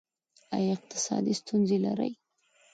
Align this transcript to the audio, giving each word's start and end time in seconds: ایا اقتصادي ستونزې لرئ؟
ایا 0.55 0.71
اقتصادي 0.77 1.33
ستونزې 1.41 1.77
لرئ؟ 1.85 2.11